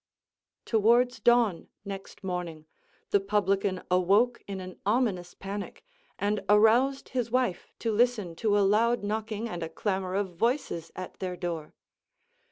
[0.65, 2.65] Towards dawn, next morning,
[3.11, 5.85] the publican awoke in an ominous panic,
[6.17, 10.91] and aroused his wife to listen to a loud knocking, and a clamor of voices
[10.95, 11.75] at their door.